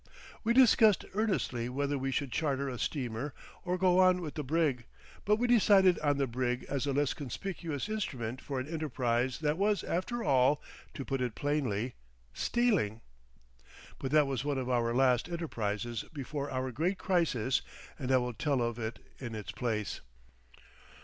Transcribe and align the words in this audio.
We 0.43 0.53
discussed 0.55 1.05
earnestly 1.13 1.69
whether 1.69 1.95
we 1.95 2.09
should 2.09 2.31
charter 2.31 2.67
a 2.67 2.79
steamer 2.79 3.35
or 3.63 3.77
go 3.77 3.99
on 3.99 4.19
with 4.19 4.33
the 4.33 4.43
brig, 4.43 4.85
but 5.25 5.35
we 5.35 5.45
decided 5.45 5.99
on 5.99 6.17
the 6.17 6.25
brig 6.25 6.65
as 6.67 6.87
a 6.87 6.91
less 6.91 7.13
conspicuous 7.13 7.87
instrument 7.87 8.41
for 8.41 8.59
an 8.59 8.67
enterprise 8.67 9.37
that 9.41 9.59
was 9.59 9.83
after 9.83 10.23
all, 10.23 10.59
to 10.95 11.05
put 11.05 11.21
it 11.21 11.35
plainly, 11.35 11.93
stealing. 12.33 13.01
But 13.99 14.09
that 14.09 14.25
was 14.25 14.43
one 14.43 14.57
of 14.57 14.71
our 14.71 14.91
last 14.91 15.29
enterprises 15.29 16.03
before 16.11 16.49
our 16.49 16.71
great 16.71 16.97
crisis, 16.97 17.61
and 17.99 18.11
I 18.11 18.17
will 18.17 18.33
tell 18.33 18.59
of 18.59 18.79
it 18.79 18.97
in 19.19 19.35
its 19.35 19.51
place. 19.51 20.01